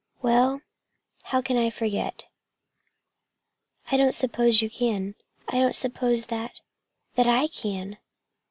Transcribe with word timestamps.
Well, 0.23 0.61
how 1.25 1.43
can 1.43 1.57
I 1.57 1.69
forget?" 1.69 2.25
"I 3.91 3.97
don't 3.97 4.15
suppose 4.15 4.59
you 4.59 4.67
can. 4.67 5.13
I 5.47 5.57
don't 5.59 5.75
suppose 5.75 6.25
that 6.25 6.59
that 7.13 7.27
I 7.27 7.45
can!" 7.45 7.99